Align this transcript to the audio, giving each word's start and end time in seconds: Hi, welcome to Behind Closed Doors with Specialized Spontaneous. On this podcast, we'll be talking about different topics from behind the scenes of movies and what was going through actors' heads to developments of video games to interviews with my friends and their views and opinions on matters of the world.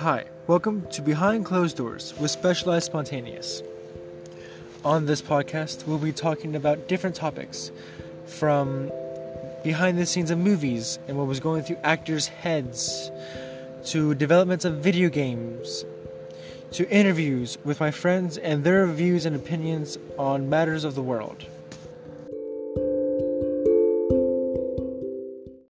Hi, 0.00 0.24
welcome 0.46 0.86
to 0.92 1.02
Behind 1.02 1.44
Closed 1.44 1.76
Doors 1.76 2.14
with 2.18 2.30
Specialized 2.30 2.86
Spontaneous. 2.86 3.62
On 4.82 5.04
this 5.04 5.20
podcast, 5.20 5.86
we'll 5.86 5.98
be 5.98 6.10
talking 6.10 6.56
about 6.56 6.88
different 6.88 7.14
topics 7.14 7.70
from 8.24 8.90
behind 9.62 9.98
the 9.98 10.06
scenes 10.06 10.30
of 10.30 10.38
movies 10.38 10.98
and 11.06 11.18
what 11.18 11.26
was 11.26 11.38
going 11.38 11.64
through 11.64 11.76
actors' 11.82 12.28
heads 12.28 13.10
to 13.88 14.14
developments 14.14 14.64
of 14.64 14.76
video 14.76 15.10
games 15.10 15.84
to 16.72 16.90
interviews 16.90 17.58
with 17.62 17.78
my 17.78 17.90
friends 17.90 18.38
and 18.38 18.64
their 18.64 18.86
views 18.86 19.26
and 19.26 19.36
opinions 19.36 19.98
on 20.16 20.48
matters 20.48 20.84
of 20.84 20.94
the 20.94 21.02
world. 21.02 21.44